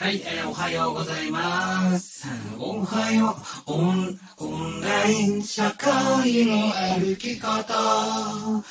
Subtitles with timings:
[0.00, 2.28] はい、えーおはようございます。
[2.56, 3.34] おはよ
[3.66, 8.62] う、オン、オンライン社会の歩き方。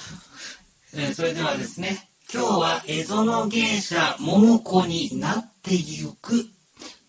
[0.94, 6.46] えーそれではですね、今日は蝦夷の芸者、桃子になってゆく、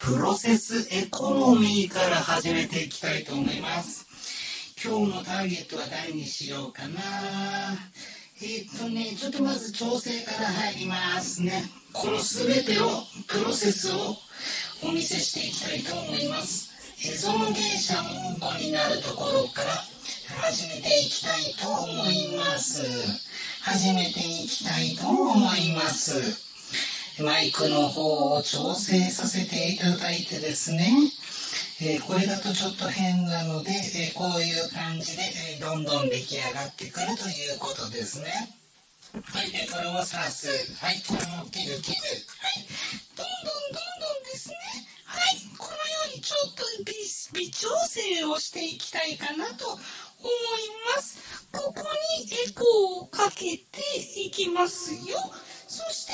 [0.00, 4.04] プロセスエコノミーから始めていきたいと思います。
[4.84, 7.00] 今日のターゲットは誰にしようかな。
[8.40, 11.64] えっとね、ちょっとまず調整から入りますね。
[11.92, 14.16] この全てを、プロセスを
[14.84, 16.70] お見せしていきたいと思います。
[16.98, 19.84] 蝦夷の芸者も子になるところから
[20.40, 22.84] 始めていきたいと思います。
[23.60, 26.22] 始めていきたいと思います。
[27.20, 30.92] マイクの方を調整させていただいてですね、
[31.80, 35.22] えーこれだとちょっと変なので、えーこういう感じで、
[35.58, 38.32] えーどんどん出来上がってくるということですね。
[39.22, 40.48] はい、えーこれを刺す。
[40.84, 42.02] はい、これも切る切る。
[42.42, 42.66] はい、
[43.14, 44.56] どんどんどんどんですね。
[45.04, 45.78] はい、このよ
[46.12, 46.92] うにちょっと微
[47.34, 49.80] 微調整をしていきたいかなと思い
[50.96, 51.18] ます。
[51.52, 51.80] ここ
[52.18, 53.80] にエコーをかけて
[54.16, 55.16] いきますよ。
[55.68, 56.12] そして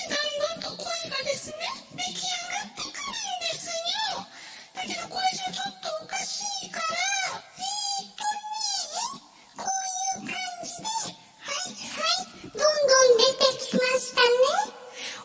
[0.53, 1.57] だんだんと声がですね、
[1.97, 3.44] 出来上がってくるんです。
[4.75, 6.87] だけどこれじゃちょっとおかしいから、
[7.31, 9.23] えーっとね、
[9.57, 9.71] こう
[10.19, 10.35] いう感
[10.67, 10.91] じで、
[11.39, 14.29] はいはい、どんどん出てきましたね。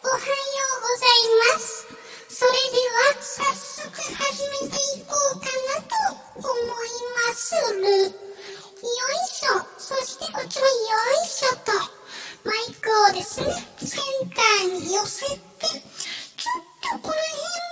[0.01, 1.89] おはようございます。
[2.29, 5.97] それでは早速始めていこうかなと
[6.37, 7.81] 思いまする。
[7.81, 9.65] よいしょ。
[9.77, 10.71] そしてこちもよ
[11.23, 11.73] いしょと。
[12.45, 17.68] マイクをですね、センターに寄せて、ちょっとこの辺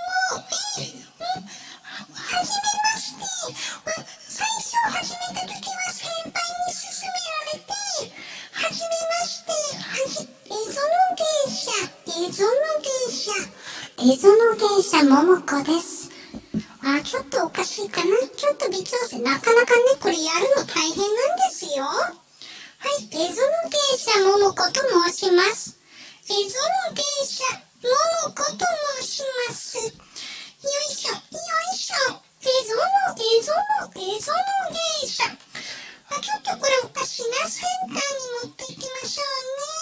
[14.08, 16.08] エゾの芸者桃子です。
[16.80, 18.16] あ、ちょっとおかしいかな？
[18.34, 21.84] ちょっと微調整、なかなかね、これやるの大変なんですよ。
[21.84, 21.92] は
[22.88, 24.80] い、エゾの芸者桃子と
[25.12, 25.76] 申します。
[26.24, 26.56] エゾ
[26.88, 27.44] の芸者
[27.84, 28.64] 桃子と
[29.04, 29.76] 申します。
[29.76, 31.20] よいしょ、よ
[31.74, 32.16] いしょ。
[32.40, 35.24] エゾの、エゾの、エゾの芸者。
[36.08, 37.46] あ、ちょっとこれおかしいな。
[37.46, 38.00] センターに
[38.48, 39.26] 持っていきましょう
[39.60, 39.77] ね。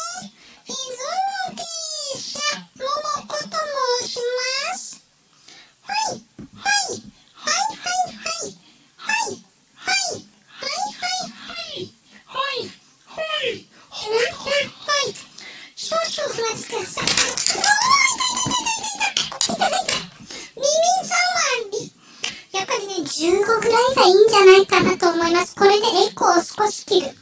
[22.53, 25.55] やっぱりね、15ぐらいがいいんじゃないかなと思います。
[25.55, 27.09] これでエコーを少し切る。
[27.09, 27.15] だ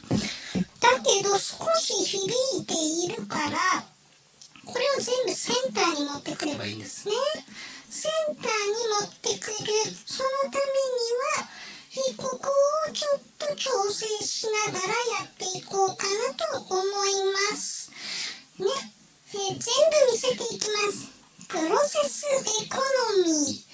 [1.03, 3.83] けど、少し響いているから、
[4.65, 7.13] これを全部センターに持ってくればいいんですね。
[7.89, 8.47] センターに
[9.01, 9.55] 持ってくる。
[10.05, 10.59] そのために
[11.39, 11.49] は、
[12.17, 12.49] ここ
[12.89, 14.93] をちょっと調整しながらや
[15.25, 16.85] っていこうかなと思い
[17.51, 17.91] ます。
[18.59, 18.65] ね。
[19.33, 21.11] えー全部見せていきます。
[21.47, 22.77] プロセスエコ
[23.17, 23.65] ノミー。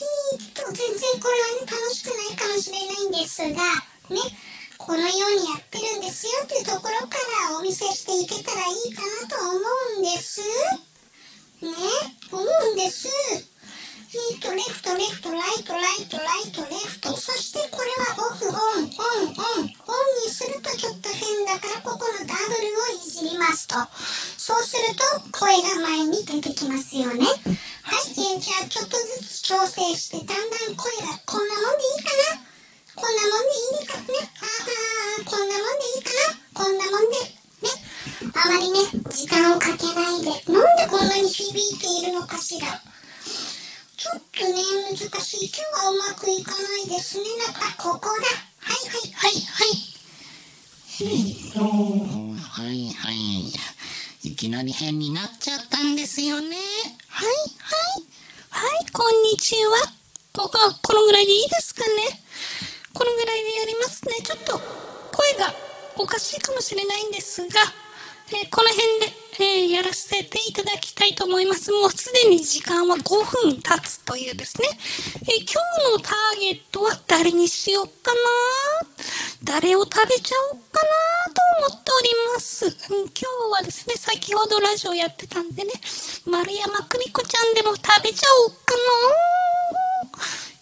[0.00, 4.20] えーっと、全然これはね、楽しくないかもしれないんですが、ね。
[4.78, 7.18] このようにやってるんですよっていうところか
[7.50, 9.60] らお見せしていけたらいいかなと思
[9.96, 10.40] うんです。
[10.40, 11.68] ね。
[12.32, 13.08] 思うんです。
[14.50, 17.14] ト、レフト、レフト、ライト、ライト、ライト、レフト。
[17.14, 19.62] そしてこれはオフ、オン、オン、オン。
[19.62, 19.70] オン
[20.26, 23.76] にするとちょっと変だから、ここのダブルをいじりますと。
[24.36, 27.26] そうすると、声が前に出てきますよね。
[27.26, 32.42] はい、えーじゃあちょっとずつ調整して、だんだん声がこんなもんでいいかな
[32.96, 34.50] こんなもんでいいですかねあ
[35.22, 37.16] あ、こんなもんでいいかなこんなもんで。
[37.22, 37.70] ね。
[38.34, 38.78] あまりね、
[39.14, 40.52] 時間をかけないで。
[40.52, 42.82] なんでこんなに響いているのかしら。
[44.00, 44.54] ちょっとね、
[44.96, 45.52] 難しい。
[45.52, 47.24] 今日はうまくいかないですね。
[47.44, 48.12] なんか、ここだ。
[48.58, 49.90] はいはいはいはい。
[52.40, 53.52] はいはい。
[54.26, 56.56] いきなり変になっちゃったんですよね。
[57.08, 57.34] はい、は
[58.00, 58.06] い。
[58.48, 59.92] はい、こんにちは。
[60.32, 62.22] ここ、このぐらいでいいですかね。
[62.94, 64.14] このぐらいでやりますね。
[64.24, 64.58] ちょっと、
[65.12, 65.54] 声が
[65.98, 67.48] おかしいかもしれないんですが、
[68.28, 69.06] えーこの辺で、
[69.40, 71.72] えーやらせていただきたいと思います。
[71.72, 74.68] もうすでに時間は5分経つというですね。
[75.22, 75.56] え今
[75.88, 78.20] 日のターゲットは誰にしようかな
[79.42, 82.66] 誰を食べちゃおうかなと思っております。
[82.66, 85.72] うん今日はですね、先ほどラジオやってたんでね、
[86.26, 88.82] 丸山久美子ちゃんでも食べちゃおうかな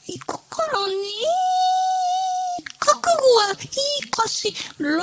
[0.07, 0.95] 行くからね。
[2.79, 5.03] 覚悟はいいかしら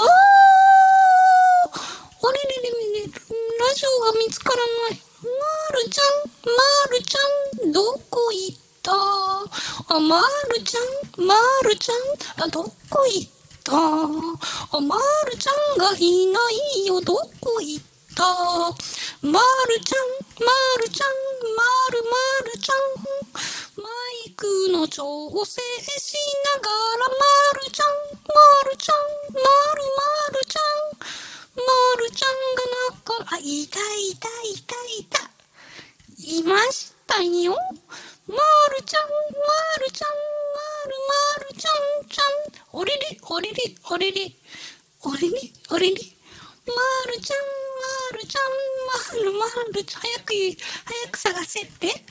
[2.28, 3.12] あれれれれれ、ラ
[3.76, 5.00] ジオが見つからない。
[5.22, 6.58] まるちゃん、ま
[6.90, 10.80] るちゃん、どこ行ったあ、まるちゃ
[11.22, 13.32] ん、まるちゃん、あ、どこ行っ
[13.64, 14.98] たあ、ま
[15.30, 16.40] るちゃんがいな
[16.82, 17.86] いよ、どこ行っ
[18.16, 18.24] た
[19.22, 20.52] まるちゃん、ま
[20.82, 21.10] るちゃん、
[21.56, 21.62] ま
[21.92, 22.76] るまるちゃん。
[23.78, 23.90] マ
[24.26, 25.62] イクの調整
[26.00, 26.16] し
[26.56, 27.16] ながら、ま
[27.66, 27.88] るちゃん、
[28.26, 28.98] まるちゃん、
[29.34, 29.84] まる
[30.32, 30.45] まる。
[31.66, 35.30] まるちゃんがなんか、あ、いたいたいたいた。
[36.18, 37.56] いましたよ。
[38.28, 38.36] ま
[38.78, 39.10] るちゃん、ま
[39.86, 42.80] るちゃん、まるまるちゃんちゃん。
[42.80, 44.36] おりり、おりり、おりり。
[45.02, 46.18] おりり、おりり。
[46.66, 46.74] ま
[47.12, 47.40] るちゃん、
[48.12, 48.44] まるちゃん、
[48.88, 50.02] まるまるちゃん。
[50.02, 50.34] 早く、
[50.86, 52.06] 早く探せって。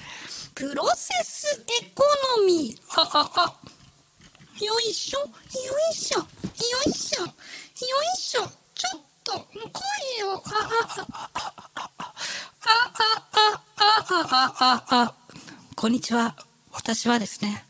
[0.55, 2.05] プロセスエコ
[2.39, 3.01] ノミー。
[3.01, 3.65] あ、あ、あ。
[4.61, 5.27] よいしょ、よ
[5.91, 6.25] いしょ、よ
[6.87, 7.29] いしょ、よ
[8.15, 8.43] いしょ。
[8.75, 9.41] ちょっと恋
[10.29, 10.43] を
[14.27, 15.15] あああ
[15.75, 16.37] こんにちは
[16.73, 17.65] 私はですね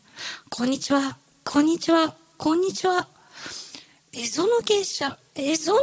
[0.49, 3.07] こんにちはこんにちはこんにちは
[4.11, 5.75] 蝦夷の芸者蝦夷の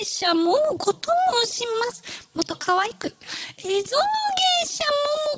[0.00, 1.10] 芸者もこと
[1.46, 3.08] 申しますもっと可愛く
[3.56, 3.86] 蝦夷の芸
[4.66, 4.84] 者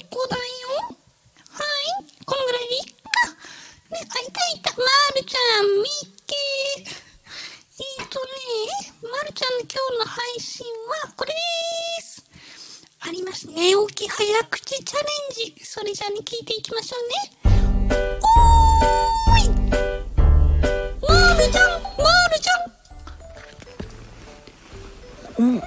[0.01, 0.43] も子だよ
[0.89, 1.65] は
[2.01, 4.85] いこのぐらいでいっかねあいたいたま
[5.17, 5.85] るちゃんみっ
[6.27, 7.12] けー
[7.75, 8.29] えっとね、
[9.01, 10.67] まるちゃんの今日の配信
[11.07, 11.39] はこれで
[12.03, 12.23] す。
[13.01, 13.49] あります。
[13.49, 15.65] 寝起き早口チャレンジ。
[15.65, 17.51] それじゃあね、聞いていきましょうね。
[21.01, 21.89] おーいまるちゃん、ま
[22.29, 22.53] るちゃ
[25.41, 25.47] ん。
[25.47, 25.65] うん、あ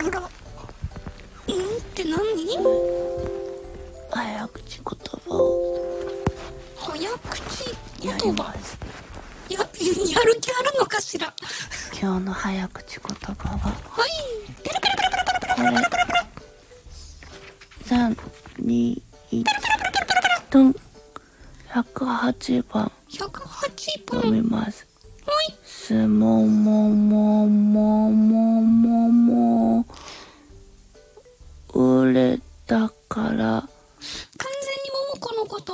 [0.00, 0.20] らら。
[0.20, 2.16] うんって何？
[4.10, 5.34] 早口言葉
[6.76, 8.32] 早口言やり葉。
[8.44, 8.78] ます。
[9.54, 11.32] や、やる気あるのかしら？
[12.00, 14.10] 今日の早口言葉は、はい。
[14.62, 16.26] ペラペラペラペラペラペラペラペラ。
[17.84, 18.16] 三、
[18.58, 19.44] 二、一、
[20.50, 20.74] ドン。
[21.70, 23.30] 108番108
[24.10, 24.50] 読み分。
[24.50, 24.86] ます。
[25.26, 25.54] はい。
[25.64, 29.86] すももももももも
[31.74, 33.67] 売れたから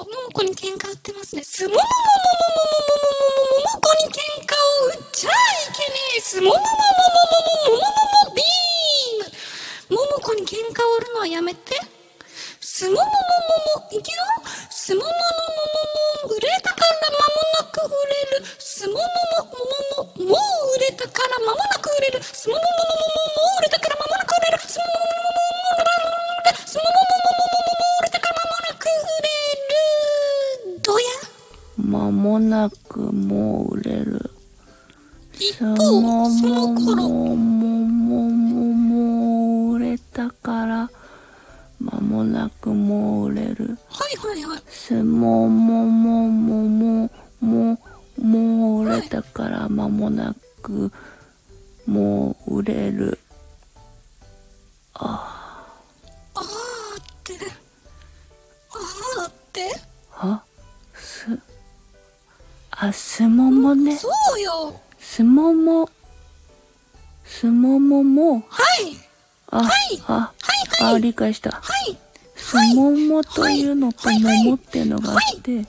[0.05, 1.43] 子のこと、桃子に喧嘩売ってますね。
[1.43, 1.89] すももももももももも
[3.05, 5.33] ももも子に喧嘩を売っちゃい
[5.73, 6.21] けねえ。
[6.21, 9.97] すももももももももももビーム。
[9.97, 11.81] 桃子に喧嘩を売るのはやめて。
[12.61, 13.11] すもももも
[13.81, 14.13] も、いくよ。
[14.71, 15.17] すもものも
[16.25, 18.45] もも、売れたから間もなく売れる。
[18.59, 19.07] すももも
[19.47, 22.23] もも、ももう売れたから間もなく売れる。
[22.23, 24.59] すもももももも、もう売れたから間もなく売れる
[26.67, 29.29] すもももももも、売れたから間もなく売れ
[30.75, 30.83] る。
[30.83, 31.07] どうや
[31.79, 34.31] 間もなくもう売れる。
[35.35, 40.91] 一方、もそのも頃、もももも売れたから
[41.79, 43.79] 間もなくもう売れる。
[43.89, 44.63] はいはいはい。
[44.67, 47.11] すももももも
[47.41, 47.79] も
[48.21, 50.91] もう売れたから間もなく
[51.87, 53.21] もう売れる。
[65.15, 65.89] すもも
[67.25, 68.97] すもももはい。
[69.49, 69.69] あ、はい
[70.09, 70.33] あ、は
[70.81, 71.53] いはいあ理解した。
[71.53, 71.97] はい。
[72.35, 75.65] すももというのとはいはいももっていうのがあって、はい。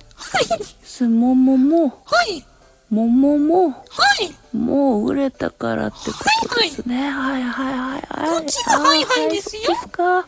[0.84, 2.44] すもももはい。
[2.90, 3.78] もももは
[4.20, 4.58] い。
[4.58, 6.18] もう売れたからってこ
[6.50, 7.08] とですね。
[7.08, 8.40] はいはいはいはい。
[8.40, 10.25] こっちがはいはいですよですか？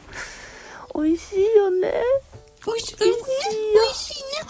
[0.93, 1.91] 美味しいよね。
[2.67, 4.46] おいしい、ね、おいしいね。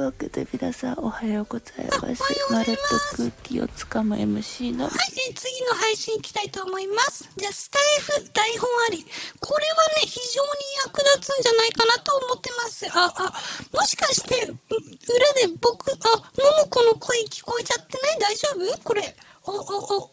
[0.00, 1.98] い、うわけで皆さんおはようございます。
[1.98, 4.94] おはようございまるっますと空気をつかむ MC のはい、
[5.34, 7.28] 次の配信いきたいと思います。
[7.36, 9.04] じゃあ、スタイフ台本あり。
[9.40, 10.50] これはね、非常に
[10.86, 12.86] 役立つんじゃないかなと思ってます。
[12.90, 13.32] あ、あ、
[13.76, 15.96] もしかして、裏で僕、あ、
[16.36, 18.18] 桃子の声聞こえちゃってない？
[18.18, 18.82] 大丈夫？
[18.82, 19.14] これ。
[19.44, 20.10] お、お、お。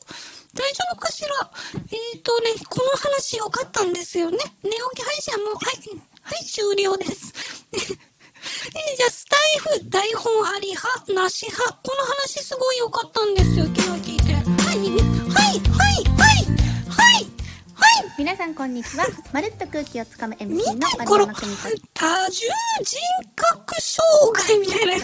[0.53, 1.51] 大丈夫かしら？
[1.75, 4.38] えっ、ー、とね、この話良かったんですよね。
[4.63, 5.75] 寝起き配信はもう、はい、
[6.24, 7.34] はい、終了です。
[8.48, 11.80] えーじゃあ、スタイフ、台本あり派、なし派。
[11.84, 14.34] この話すごい良かったんですよ、昨日聞いて。
[14.34, 16.39] はい、はい、はい、はい、
[16.89, 17.25] はい、
[17.74, 18.16] はい。
[18.18, 19.06] 皆さんこんにちは。
[19.34, 22.48] まるっと空気をつかむ MC の丸山久美子多重
[22.84, 23.00] 人
[23.36, 24.94] 格障害みたいな。
[24.96, 25.04] 一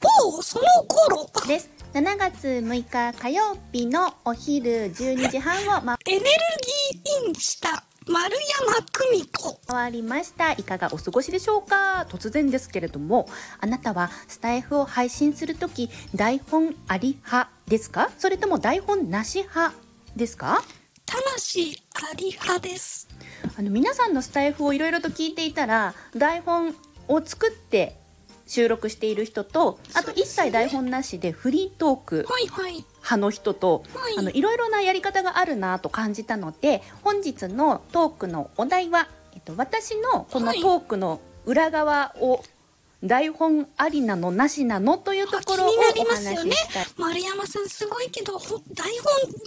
[0.00, 1.68] 方、その頃、です。
[1.94, 8.34] 7月6日火曜日のお昼12時半をまエネルギーインした丸
[8.66, 9.60] 山久美子。
[9.68, 10.52] 変わりました。
[10.52, 12.06] いかがお過ごしでしょうか？
[12.08, 13.28] 突然ですけれども
[13.60, 18.10] あなたはスタイフを配信する時台本あり派ですか？
[18.18, 19.74] それとも台本なし派
[20.16, 20.62] ですか？
[21.06, 23.08] 魂あり派です。
[23.56, 26.74] あの皆さんのスタイフをいろいろと聞いていたら台本
[27.08, 27.96] を作って
[28.46, 32.84] 収録している人とあと一切台本なしでフリートーク、はいはい。
[33.02, 33.84] 派の人と、
[34.18, 42.42] あのいろいろなやり方があるなと感じたので本日のトークのお題は、えっと、私のこのトークの裏側を
[43.02, 45.72] 台本ありなのなしなのというところをお
[46.04, 46.54] 話しした、ね、
[46.96, 48.62] 丸山さんすごいけど台本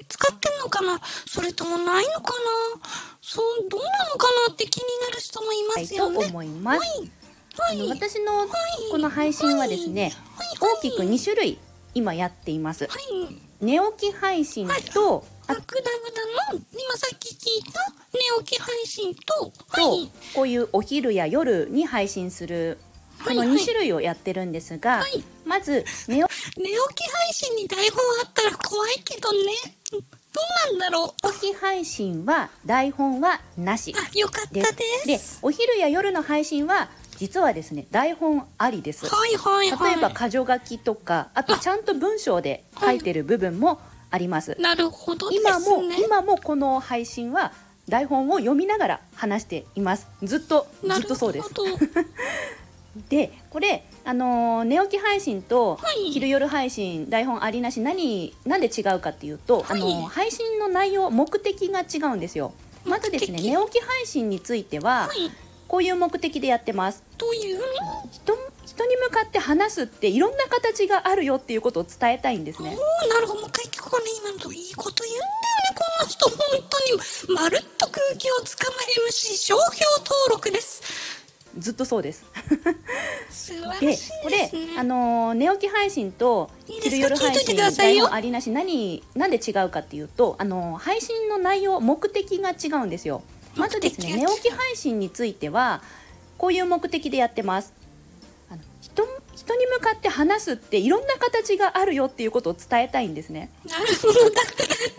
[0.09, 0.99] 使ってんのかな？
[1.25, 2.81] それともないのかな？
[3.21, 7.11] そうどうなのかなって気になる人もいますよね、はい、と思います、はい。
[7.57, 8.45] はい、の私の
[8.91, 10.11] この配信はですね
[10.59, 11.57] 大きく2種類
[11.95, 12.87] 今やっています。
[12.87, 15.75] はい、寝起き配信と、はい、あグだぐ
[16.51, 17.79] だの今さっき聞いた
[18.13, 22.77] 寝起き配信と、はい、こういうお昼や夜に配信する
[23.23, 25.01] この2種類をやってるんですが、はい。
[25.01, 26.23] はい、まず 寝起
[26.95, 29.53] き配信に台本あったら怖いけどね。
[29.91, 31.33] どうなんだろう。
[31.33, 33.95] 起き配信は台本はなし。
[33.97, 35.39] あよかったです。
[35.39, 41.43] でお昼や夜の配信は実はですね台本ありです、はいはいはい、例えば箇条書きとかあ。
[41.43, 43.79] とちゃんと文章で書いてる部分も
[44.11, 47.51] あります、はい、なるほど、ね、今も今もこの配信は
[47.87, 50.07] 台本を読みながら話しています。
[50.23, 51.49] ずっとずっとそうです。
[53.09, 55.77] でこれあのー、寝起き配信と
[56.11, 62.53] 昼夜配信、はい、台本ありなし何なんで違うかっていうと、はい、あのー、配信の内容目的が違うんですよ。
[62.85, 65.29] まずですね寝起き配信については、はい。
[65.75, 67.03] こういう目的でやってます。
[67.17, 67.59] という
[68.09, 68.33] 人
[68.65, 72.77] 人に向かって話すっていろんな形があるよっていうことを伝えたいんですね。
[73.03, 76.37] おなるほどもう一回聞こうね今のといいこと言うんだよねこの人本
[77.27, 80.81] 当にまるっと空気をつかまえるし商標登録です。
[81.57, 82.25] ずっとそうです。
[83.29, 93.23] 素で、ね、これあのー、寝起き配信と昼夜配信の台本ありなし何なんで違うかっていうとあのー、配信の内容目的が違うんですよ。
[93.55, 94.15] まずですね。
[94.15, 95.81] 寝起き配信については
[96.37, 97.73] こういう目的でやってます。
[98.49, 99.03] あの人
[99.35, 103.49] 人に向かって話すっていろんな形があるよっていうことを伝えたいんですね。
[103.65, 104.13] なるほど。
[104.29, 104.41] だ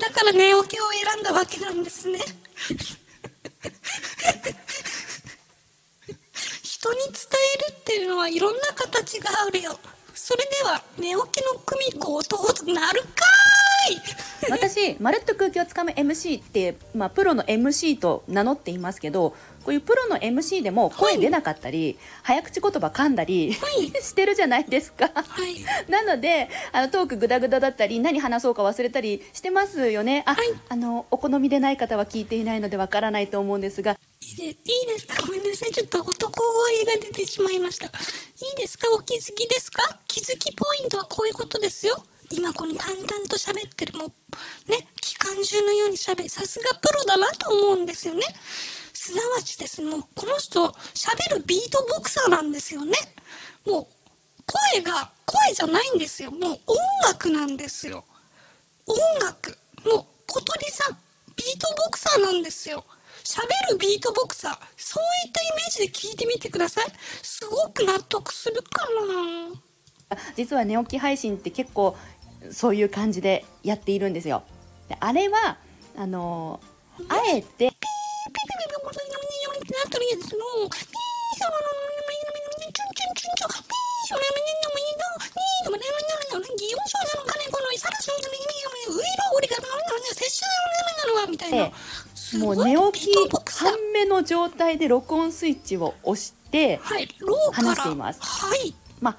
[0.00, 2.18] だから寝起きを選んだわけなんですね。
[6.62, 7.08] 人に伝
[7.56, 9.78] えるっていうのはいろんな形があるよ。
[10.14, 13.36] それでは寝起きの久美子をどうなるか。
[14.50, 19.31] 私「まるっと空気をつかむ MC」って、まあ、プロの MC と名乗っていますけど
[19.64, 25.57] こういうプロの MC でも声出なかったり、はい、早口言葉噛んだり、はい、 してるじゃないですか、はい、
[25.90, 30.23] なのであのトークグダグダだったり何話そうか忘れたりしてますよね。
[30.26, 30.37] あ、
[30.69, 33.99] あのお好みでない方は聞いていないのでわからないと思うんですが。
[34.23, 35.73] いいですかごめんなさい。
[35.73, 37.87] ちょっと男声が出てしまいました。
[37.87, 38.88] いいですか？
[38.93, 39.99] お気づきですか？
[40.07, 42.02] 気づきポイントはこういうことですよ。
[42.30, 46.28] 今この淡々と喋ってるもうね機関銃のように喋る。
[46.28, 48.23] さすがプロだなと思うんですよね。
[48.92, 52.92] すなわちですもうこの人喋るビートボクサーなんですよね。
[53.64, 53.87] もう
[54.75, 56.30] 声が声じゃないんですよ。
[56.30, 56.59] もう音
[57.06, 58.04] 楽なんですよ。
[58.87, 59.59] 音楽。
[59.85, 60.97] もう小鳥さん
[61.37, 62.85] ビートボクサーなんですよ。
[63.25, 64.59] 喋るビートボクサー。
[64.76, 66.85] そういったイメージで聞いてみてください。
[67.23, 68.87] すごく納得するか
[70.11, 70.18] な。
[70.37, 71.97] 実は寝起き配信って結構
[72.52, 74.42] そういう感じでやっているんですよ。
[74.88, 75.58] であれは
[75.96, 77.72] あのー、あえて
[92.38, 93.14] もう寝起き
[93.60, 96.76] 半目の状態で録音スイッチを押して
[97.52, 98.20] 話しています。
[98.22, 99.16] はい、まあ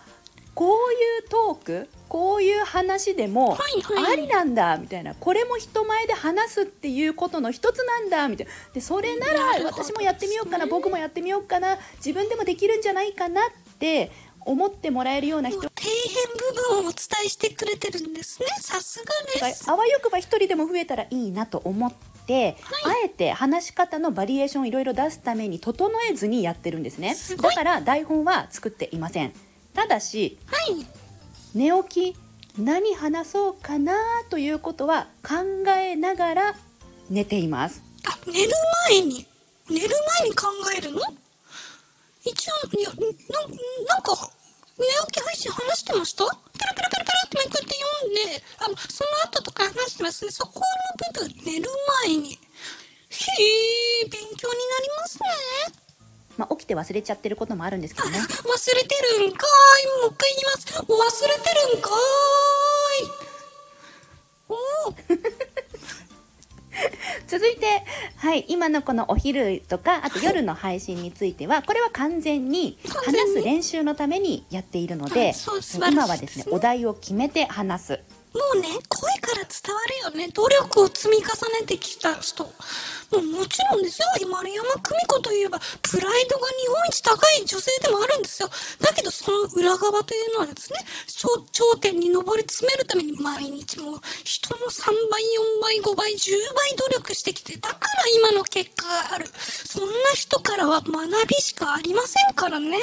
[0.53, 5.13] こういうトークこういう話でもありなんだみたいな。
[5.13, 8.51] これも人前で話すっていうことの一つなんだみたいな。
[8.73, 14.11] でそれななら私もやってみようかな僕もやってみようかな自分でもできるんじゃないかなって
[14.41, 15.61] 思ってもらえるような人。
[15.61, 16.93] 底辺部分をお伝
[17.25, 18.47] えしてくれてるんですね。
[18.59, 19.05] さすが
[19.41, 19.69] がです。
[19.69, 21.93] あわよくば一人でも増えたらいいなと思っ
[22.25, 27.15] て、はあえて話し方のバリエーションをいろいろ出すために整えずにやってるんですね。
[27.41, 29.33] だから台本は作っていません。
[29.73, 31.06] ただしはい。
[31.53, 32.17] 寝起き？
[32.57, 33.93] 何話そうかな？
[34.29, 35.35] ということは考
[35.77, 36.55] えながら
[37.09, 38.51] 寝ていますあ、寝る
[38.89, 39.25] 前に、
[39.69, 39.89] 寝る
[40.19, 41.01] 前に考えるの？
[42.23, 44.31] 一応、いや、なんなんか、
[44.77, 46.25] 寝起き配信話してました？
[46.25, 50.31] ペラペラペラペラってめくって読んで、あの、その後とか話してますね。
[50.31, 51.69] そこの部分、寝る
[52.05, 52.31] 前に。
[52.33, 52.35] へ
[54.03, 55.27] え、勉強になりますね。
[56.37, 60.01] まあ起きて忘れちゃってることもあるんですけどね 忘れてるんかーい。
[60.01, 60.67] もう一回言います。
[60.67, 63.11] 忘れてるんかーい。
[64.49, 65.47] おー。
[67.27, 67.83] 続いて、
[68.17, 77.99] はい、今のこのお昼とかあと夜の配信についてはこれは完全に話す練習のためにやっているのはでいそう素晴らしい今はですねお題を決めて話す
[78.37, 80.31] もうね、声から伝わるよね。
[80.31, 81.23] 努力を積み重
[81.59, 82.51] ねてきた人。
[83.11, 84.07] もうもちろんですよ。
[84.29, 88.49] 丸山久美子といえば、プライドが日本一高い女性でもあるんですよ。
[88.81, 99.27] だけど、その裏側というのはですね、頂頂点に上り詰めるために毎日もう人の3倍、4倍、5倍、10倍努力してきて、だから今の結果がある。
[99.37, 102.77] そんな人からは学びしかありませんからね。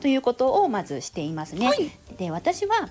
[0.00, 1.66] ということをまずしていますね。
[1.66, 2.88] はいで私は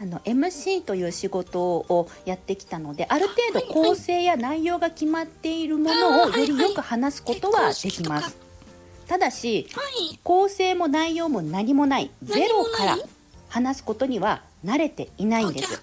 [0.00, 8.36] あの MC という仕事をやってきたのである程度構成や内容が決まっているものをよりよく話すことはできます。
[9.08, 10.18] ただしはい。
[10.22, 12.98] 構成も内容も何もないゼロから
[13.48, 15.82] 話すことには慣れていないんです。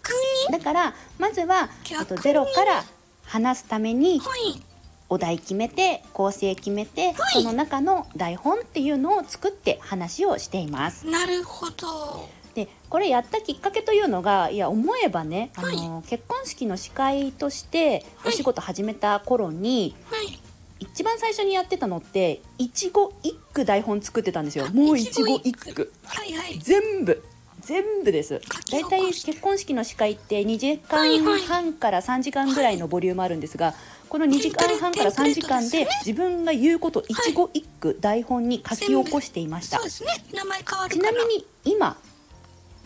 [0.50, 2.84] だからまずは、えっと、ゼロから
[3.26, 4.62] 話すためにはい。
[5.08, 11.06] お題決めて構成決めて、はいその中の台本っていうのを作って話をしています。
[11.06, 12.28] なるほど。
[12.56, 15.78] でこれやったきっかけというのがいや思えばね、はい。
[15.78, 18.30] あの結婚式の司会としてはい。
[18.30, 20.40] お仕事始めた頃に、はい。
[20.80, 24.68] 一番最初にやってたのって一語一句台本作ってたんですよ。
[24.72, 25.92] もう一語一句。
[26.06, 26.58] はいはい。
[26.60, 27.24] 全部。
[27.62, 28.42] 全部です。
[28.44, 29.32] 書きだいたい起こして。
[29.32, 31.42] 結婚式の司会って2時はいはい。
[31.42, 33.74] 間半から3時間ぐらいのボリュームあるんですが
[34.08, 39.78] この2時間半から3時間で自分が言うこと一語一句台本に書き起こしていました。
[39.78, 40.12] そうですね。
[40.34, 41.12] 名前変わるから。
[41.12, 41.98] ちなみに今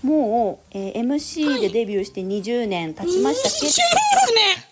[0.03, 3.71] もう、えー MC でデビューして20年経ちましたけど、20
[4.35, 4.69] 年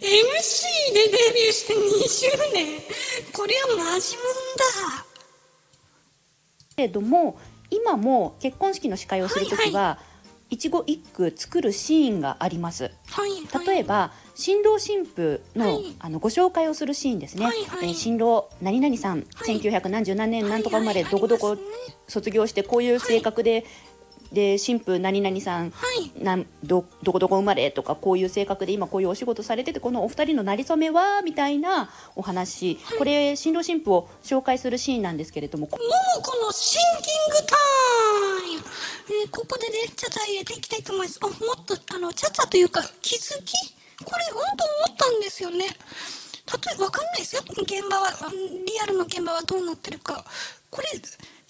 [0.00, 2.80] !MC でデビューして20年！
[3.32, 4.24] これはマジもん
[4.56, 5.06] だ。
[6.76, 7.38] けれども
[7.70, 9.98] 今も結婚式の司会をする時は、
[10.50, 12.90] 一語一句作るシーンがあります。
[13.06, 13.66] はいはい。
[13.66, 15.94] 例えば新郎新婦の,、はい。
[16.00, 17.88] あのご紹介をするシーンですね、はいはい。
[17.88, 19.26] えー新郎何々さん、はい。
[19.60, 21.56] 1900何年何とか生まれ、はいはいどこどこ
[22.08, 23.64] 卒業してこういう性格で、
[24.32, 26.22] で新婦何々さんはい。
[26.22, 35.90] なんどどこどこ生まれとかこういう性格で今こういうお仕事されててこのお二人の馴れ初めはみたいなお話これ新郎新婦を紹介するシーンなんですけれどもこもも
[36.22, 37.56] このシンキングタ
[38.52, 38.62] イム、
[39.22, 41.18] えーここでね、ちゃちゃ入れていきたいと思います。
[41.22, 43.52] あ、もっと、あの、ちゃちゃというか、気づき？
[44.04, 45.66] これ、本当思ったんですよね。
[45.66, 45.72] 例
[46.74, 47.42] えば、わかんないですよ。
[47.46, 48.10] 現場は、
[48.66, 50.24] リアルの現場はどうなってるか。
[50.70, 50.88] これ、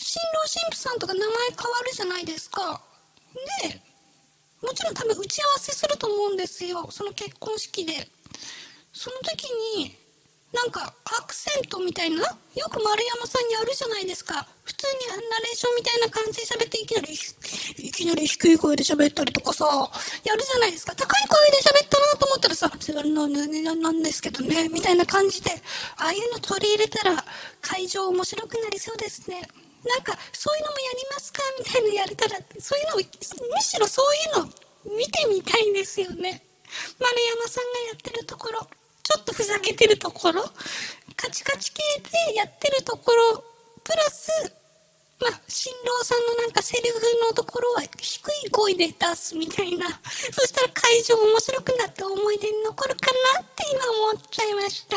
[0.02, 2.80] 新郎新婦さんとか名前変わるじゃないですか。
[3.62, 3.80] で、
[4.62, 6.88] もちろん多分打ち合わせすると思うんですよ。
[6.90, 8.08] その結婚式で。
[8.92, 9.44] その時
[9.76, 9.94] に、
[10.52, 12.26] なんかアクセントみたいな、よ
[12.70, 14.48] く丸山さんにあるじゃないですか。
[14.64, 17.14] 普通にナレーションみたいな感じで喋っていきなり、
[17.86, 19.66] いきなり低い声で喋ったりとかさ、
[20.24, 20.94] やるじゃないですか。
[20.96, 25.50] 高い声で喋ったなと思ったらさ、それはななななんですけどね、みたいな感じで、
[25.98, 27.24] ああいうの取り入れたら
[27.60, 29.46] 会場面白くなりそうですね。
[29.84, 36.42] なんか、そういうのもやりますかみたいなやれたら、そういうのを、むしろそういうの見てみたいんですよね。
[36.98, 38.68] 丸山さんがやってるところ、
[39.02, 40.44] ちょっとふざけてるところ、
[41.16, 41.82] カチカチ系
[42.28, 43.44] でやってるところ、
[43.82, 44.30] プラス、
[45.20, 49.86] まあ、新郎さんのなんかセリフのところは低い声で出すみたいな。
[50.32, 54.96] そしたら会場面白くなって思い出に残るかなって今思っちゃいました。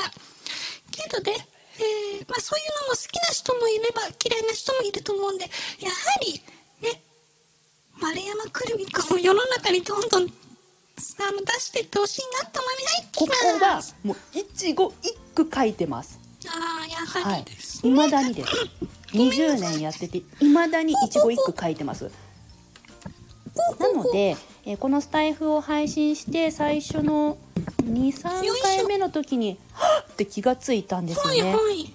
[0.91, 1.47] けどね、
[1.79, 5.45] えーまあそういうのも好きな人もいれば嫌いな人もいると思うんで、
[5.79, 6.41] やはり
[6.81, 7.01] ね、
[7.99, 12.73] 丸山くるみくんを世の中にどんどんあの出していってほしいなと思い
[13.15, 13.95] ここはます。
[14.03, 17.85] もう一語一句書いてますああ、やははいりです。
[17.85, 18.49] いまだにです
[19.13, 22.11] 20年やってていまだに一語一句書いてます
[23.79, 27.37] なので、えーこのスタイフを配信して最初の
[27.83, 31.93] 23回目の時にはっって気がついたんですよはいねはい。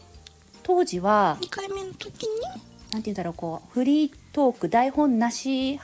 [0.63, 5.81] 当時は2回目の時に、なんて言うんだろうこうフリートーク台本なし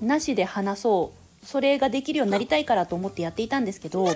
[0.00, 4.06] なしで話そうそれができるようになりたいからと思ってやっていたんですけど。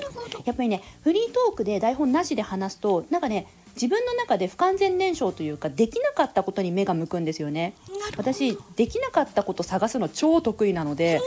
[0.46, 7.74] やっぱりねフリートークで台本なしで話すとなんかね自分の中で不完全燃焼というかできなかったことに目が向くんですよね。
[8.16, 11.20] 私できなかったこと探すの超得意なので、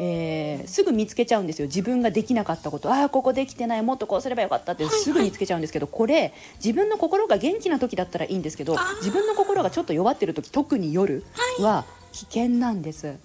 [0.00, 1.66] えーすぐ見つけちゃうんですよ。
[1.66, 2.92] 自分ができなかったこと。
[2.92, 3.82] ああここできてない。
[3.82, 4.84] もっとこうすればよかったって。
[4.84, 5.02] はいはい。
[5.02, 6.32] すぐ見つけちゃうんですけどこれ
[6.64, 11.24] 自分の心が元気な時だったらいいんですけど自分の心がちょっと弱ってる時特に夜
[11.58, 13.06] は危険なんです。
[13.06, 13.18] なる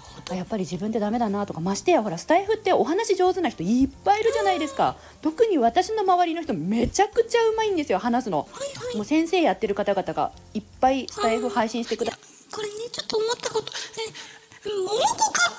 [0.00, 0.32] ほど。
[0.34, 4.96] あやっぱり自分ってダメだなとかましてやほらスタイフってお話上手な人いっぱいいるじゃないですか。
[5.22, 8.38] 特に私の周りの人めちゃくちゃうまいんですよ話すの。
[8.38, 8.96] はいはい。
[8.96, 12.14] もう先生やってる方々がいっぱいスタイフ配信してくだい。
[12.14, 12.18] や
[12.52, 15.54] これね、ちょっと思ったこと、え、桃子かっ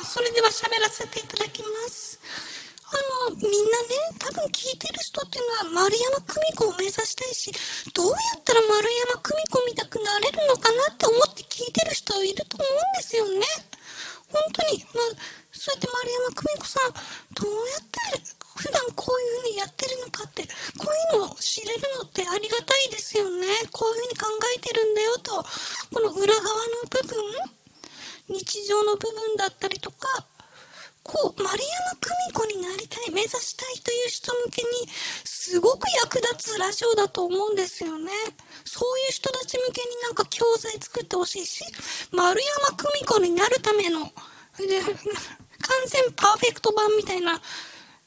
[0.00, 2.18] たそれでは喋らせていただきます。
[2.88, 7.52] あの、みんなね、多分聞いてる人っていうのは丸山久美子を目指したいし、
[7.92, 13.44] どうやったら丸山久美子みたくなれるのかなって思って聞いてる人いると思うんですよね。
[14.32, 15.12] 本当に、まあ、
[15.52, 16.92] そうやって丸山久美子さん、
[17.36, 18.00] どうやって
[18.56, 20.48] 普段こういう風にやってるのかって、
[20.80, 23.44] こういうのを知れるのってありがたいですよね。
[23.76, 25.44] こういう風に考えてるんだよと、
[25.92, 27.55] この裏側の部分、
[28.38, 30.26] 日常の部分だったりとか、
[31.02, 34.68] こう、丸山久美子になりたい、目指したいという人向けに、
[35.24, 38.10] すごく役立つラジオだと思うんですよね。
[38.64, 41.64] そういう人たち向けになんか教材作ってほしいし、
[42.10, 44.10] 丸山久美子になるための、完
[45.86, 47.40] 全パーフェクト版みたいな、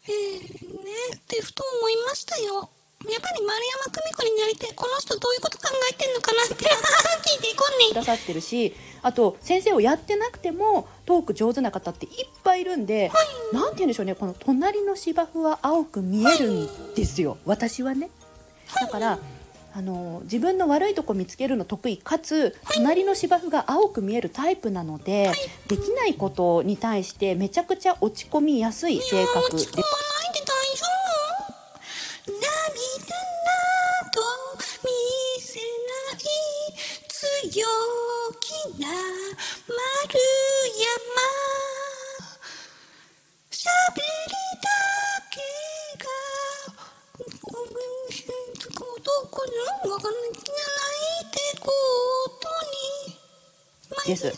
[0.07, 2.69] えー、ね、ってふと思いましたよ。
[3.07, 4.73] やっぱり丸山久美子になりたい。
[4.75, 6.55] この人どういうこと考えてんのかなって
[7.29, 13.11] 聞いていこんねくださってるしあと先生をやってなくてもトーク上手な方っていっぱいいるんで、
[13.53, 18.09] なんて言うんでしょうねこの隣の芝生は青く見えるんですよ、私はね
[18.75, 19.19] だから
[19.73, 25.31] あの自分の悪いとこ見つけるの得意かつ隣の芝生が青く見えるタイプなので、
[25.67, 30.08] できないことに対してめちゃくちゃ落ち込みやすい性格で落
[37.43, 37.65] ない強
[38.39, 38.99] 気な丸
[40.79, 40.89] 山。
[43.51, 44.01] 喋り
[44.61, 44.69] だ
[45.31, 45.39] け
[45.97, 46.05] が
[49.03, 49.45] どこ
[49.85, 50.79] のわかんないじゃな
[51.21, 51.67] いってこ
[52.41, 54.07] とに。
[54.07, 54.27] です。
[54.27, 54.35] はい。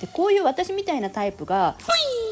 [0.00, 1.76] でこういう私みたいなタイプがは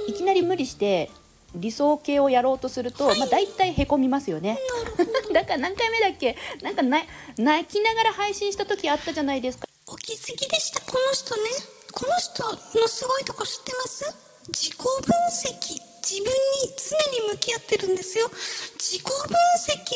[0.09, 0.11] い。
[0.11, 1.11] いきなり無理して
[1.55, 4.59] 理想系をやろうとすると、まあ、大体へこみますよね。
[5.33, 6.37] だから何回目だっけ？
[6.63, 7.03] なんかな
[7.37, 9.67] 泣きながら配信した時あったじゃないですか
[10.03, 10.81] お気づきでした。
[10.81, 11.43] この人ね。
[11.93, 12.43] この人
[12.81, 14.05] のすごいとこ知ってます？
[14.49, 14.91] 自己分
[15.31, 15.81] 析。
[16.03, 16.35] 自分に
[16.77, 18.29] 常に向き合ってるんですよ。
[18.81, 19.15] 自己分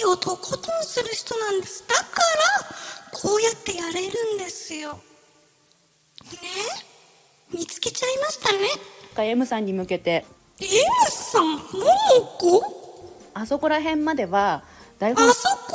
[0.06, 1.84] 析をとことんする人なんです。
[1.88, 4.92] だからこうやってやれるんですよ。
[4.92, 6.38] ね？
[7.52, 9.28] 見つけちゃいましたね。
[9.28, 10.24] M さんに向けて。
[10.60, 10.70] M
[11.10, 11.56] さん？
[11.56, 11.64] もも
[12.38, 13.30] こ？
[13.34, 14.62] あそこら辺までは
[15.00, 15.72] 台本あそこ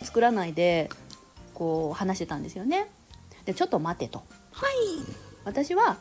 [0.00, 0.88] ら作らないで
[1.54, 2.88] こう話してたんですよね
[3.48, 4.22] でちょっと待てと。
[4.52, 4.74] 辺はい。
[5.46, 5.96] 私は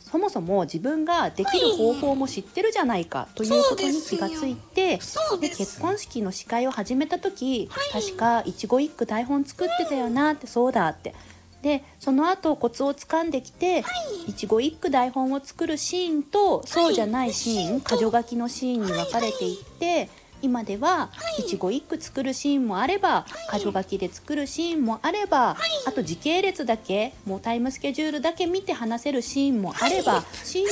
[0.00, 8.02] そもそも自分ができる方法も知ってるじゃないかということに気がついてそうで結婚式の司会を始めた時、はい。
[8.02, 11.14] 確か一期一句台本作ってたよなって、そうだって。
[11.62, 13.82] でその後コツをつかんできて、
[14.26, 20.10] 一期一句台本を作るシーンとそうじゃないシーン、箇条書きのシーンに分かれていって、
[20.44, 30.66] 今では一期一句作るシーンもあれば箇条書きで作るシーンもあればあと時系列だけもうタイムスケジュールだけ見て話せるシーンもあればシーン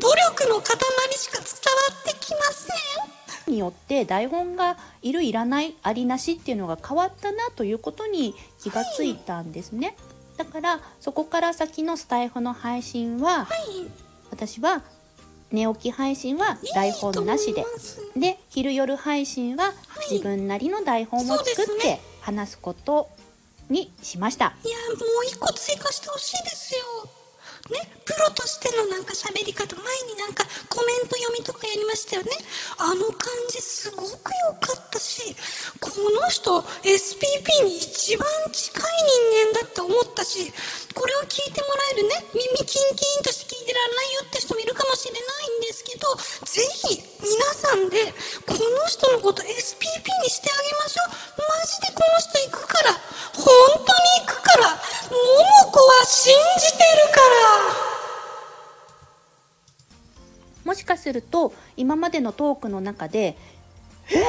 [0.00, 0.76] 努力の塊
[1.12, 2.72] しか伝わってきませ
[3.48, 9.96] んによって台本がいるいらないありなしっていうのが変わったなということに気がついたんですね。
[10.36, 13.46] だからそこから先のスタイフの配信は
[14.30, 14.82] 私は
[15.52, 17.64] 寝起き配信は台本なしで。
[18.16, 19.72] で昼夜配信は
[20.10, 22.00] 自分なりの台本を作ってね。
[22.20, 23.08] 話すこと
[23.68, 24.54] にしました。
[24.64, 27.19] いやもう一個追加してほしいですよ
[27.70, 27.90] ね。
[28.04, 32.30] プロとしてのなんか喋り方前になんかコメント読みとかやりましたよね。
[32.78, 35.34] あの感じすごく良かったし
[35.78, 38.82] この人 SPP に一番近い
[39.52, 40.52] 人間だって思ったし
[40.94, 42.24] これを聞いてもらえるね。
[42.34, 46.14] 耳キンキンとして聞いてられないよって人もいるかもしれないんですけど
[46.46, 48.12] ぜひ皆さんで
[48.46, 49.79] この人のこと SPP
[61.80, 63.36] 今までのトークの中で
[64.12, 64.22] 「え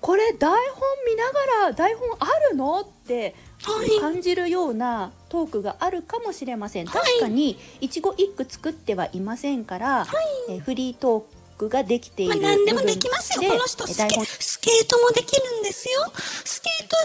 [0.00, 4.00] これ台本見ながら台本あるの?」ってはい。
[4.00, 7.02] 感じるようなトークがあるかもしれません、はい。
[7.04, 10.06] 確かに一期一句作ってはいませんから、
[10.48, 13.50] えーフリートークができていまある何でもできますよ。
[13.50, 16.04] この人スケスケートもできるんですよ。
[16.44, 16.96] スケート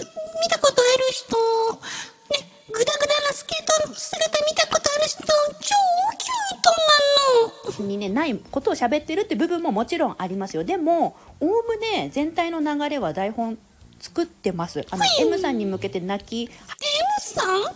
[0.44, 1.38] 見たことある人
[1.74, 2.11] ね
[2.72, 5.28] グダグダなスケートの姿見たことある人超
[5.60, 7.88] キュートなの。
[7.88, 10.64] にねないことを喋ってるって部分ももちろんありますよ。
[10.64, 13.58] でもおおむね全体の流れは台本
[14.00, 14.86] 作ってます。
[14.90, 16.52] あの、M さんに向けて泣き M
[17.20, 17.72] さん桃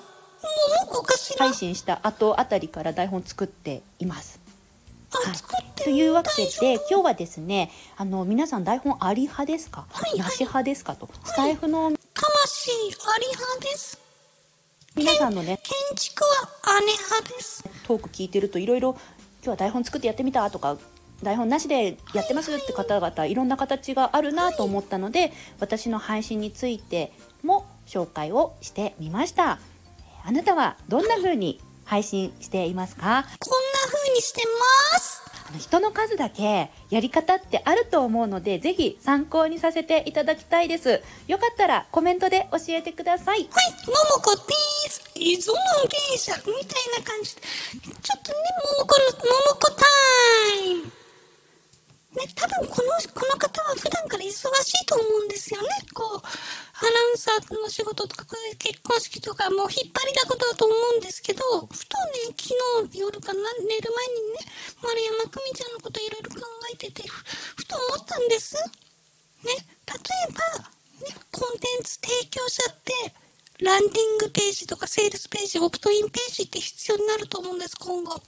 [0.87, 4.39] 子かしら配信した後あたりから台本作っています。
[5.13, 5.35] あはい。
[5.35, 11.09] 作ってというわけで今日はですねあの皆さん台本あり派ですか、はいなし派ですかと。
[11.23, 14.04] スタイフの魂あり派です
[14.95, 17.65] 皆さんのね建築は姉派です。
[17.83, 20.77] トーク聞いてるといろいろ今日は台本作ってやってみたとか
[21.21, 27.11] 台本なしでやってますって方々いろんな形があるなと思ったので私の配信について
[27.43, 29.59] も紹介をしてみました。
[30.23, 33.01] あなたはどんな風に配信していますか？
[33.01, 33.25] こんな
[33.87, 34.41] 風にして
[34.93, 35.21] ます。
[35.47, 44.53] あの人の数だけやり方ってあると思うのでぜひ参考にさせていただきたいですよかったらコメントで教えてくださいはい、ももこで
[44.89, 45.03] す。
[45.13, 45.55] 依存の
[46.11, 46.53] 芸者みたい
[46.99, 47.41] な感じで。
[48.01, 48.37] ちょっとね、
[48.73, 49.85] ももこの、ももこタ
[50.65, 50.91] イム。
[52.15, 55.67] ね、多分この、この方は普段から忙しいと思うんですよね。
[55.93, 58.25] こう、アナウンサーの仕事とか、
[58.57, 61.97] 結婚式とか、もう引っ張りだことだと思うんですけど、ふと
[62.27, 62.55] ね、昨
[62.91, 64.39] 日夜かな、寝る前にね、
[64.81, 67.23] 丸山久美ちゃんのこといろいろ考えてて、ふ
[67.57, 68.55] ふと思ったんです。
[68.55, 68.61] ね、
[69.43, 70.69] 例えば、
[71.07, 72.93] ね、コンテンツ提供者って、
[73.59, 78.21] ランディングページとかセールスページ、オプトインページって必要になると思うんです、今後。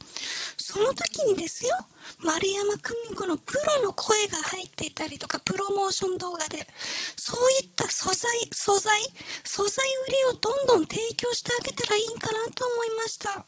[0.58, 1.76] その時にですよ、
[2.24, 6.68] 丸山久美子のプロの声が入っていたりとか、プロモーション動画で、
[7.16, 9.00] そういった素材、素材、
[9.44, 13.46] 素材売りをどんどん提供してあげたらいいかなと思いました。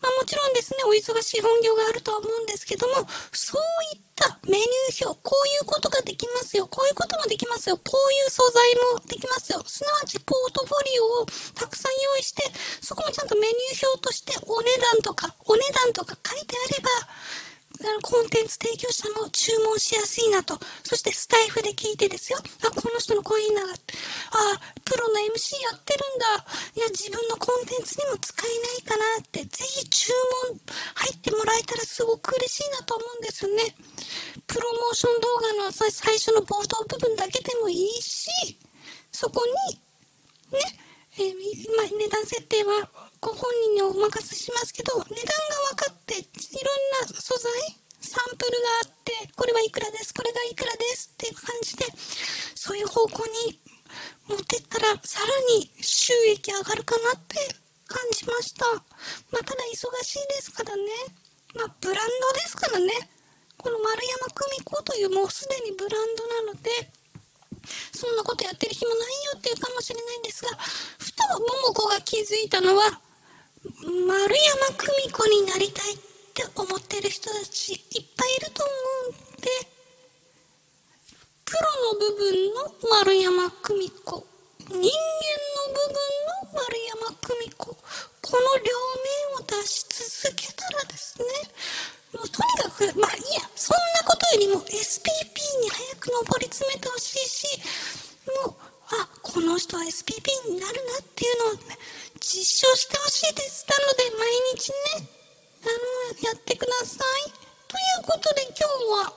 [0.00, 3.62] まあもちろんですね、お忙しい本業があるとは思うんですけども、そう
[3.96, 12.44] いったメニュー表、こういうことができますよ、こういうこともできますよ、こういう素材もできますよ、すなわちポートフォリオをたくさん用意して、
[12.82, 16.90] そこもちゃんとメニュー表としてお値段とか、お値段とか書いてあれば、
[17.86, 20.58] あのコンテンツ提供者も注文しやすいなと。
[20.82, 22.38] そしてスタイフで聞いてですよ。
[22.66, 23.62] あ、この人の声いいな。
[23.62, 23.66] あ、
[24.84, 26.46] プロの MC やってるんだ。
[26.74, 30.12] いや、自分のコンテンツにも使えないかなって、ぜひ注
[30.50, 33.62] 文入ってもらえたらすごく嬉しいなと思うんですよね。
[34.46, 38.58] プロモーション動画の最初の冒頭部分だけでもいいし、
[39.12, 40.58] そこに、ね、
[41.18, 42.90] えーまあ、値段設定は
[43.20, 45.14] ご本人にお任せしますけど、値段が
[45.70, 47.52] 分かって、いろんな素材、
[48.00, 51.84] サンプルがあって、これはいくらです、これがいくらですっていう感じで、
[52.54, 53.58] そういう方向に
[54.28, 55.26] 持ってったら、さら
[55.56, 57.36] に収益上がるかなって
[57.86, 58.66] 感じました。
[59.30, 60.82] まあ、ただ忙しいですからね。
[61.54, 62.92] まあ、ブランドですからね。
[63.56, 66.70] この丸山久美子というもうすでにブランドなので、
[67.92, 71.22] そんなことやってる暇ないよっていうかもしれないんですが、ふと
[71.64, 73.00] 桃子が気づいたのは、
[73.66, 75.98] 丸山久美子になりたいっ
[76.34, 78.72] て思ってる人たちいっぱいいると思
[79.10, 79.48] うんで、
[81.44, 81.60] プロ
[81.92, 84.24] の部分の丸山久美子、
[84.70, 84.86] 人間の部
[85.82, 85.98] 分
[86.46, 87.76] の丸山久美子、こ
[88.30, 88.70] の両
[89.34, 89.84] 面を出し
[90.22, 91.24] 続けたらですね、
[92.14, 95.10] もうとにかく、まあいいや、そんなことよりも SPP
[95.60, 97.60] に早く上り詰めてほしいし、
[98.46, 101.56] もう、あ、この人は SPP になるなっていうのを、
[102.20, 103.66] 実証してほしいです。
[103.68, 104.70] なので、毎日
[105.00, 105.08] ね、
[105.62, 107.32] あの、やってください。
[107.68, 108.62] ということで今日
[109.02, 109.12] は、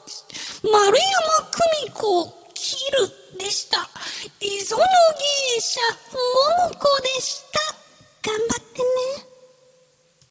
[0.64, 3.90] 丸山久美子を切るでした。
[4.42, 5.80] 磯野芸者、
[6.62, 7.60] 桃子でした
[8.32, 8.82] 頑張って
[9.24, 9.29] ね。